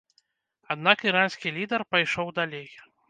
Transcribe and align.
Аднак 0.75 1.03
іранскі 1.09 1.53
лідэр 1.59 1.81
пайшоў 1.97 2.33
далей. 2.41 2.67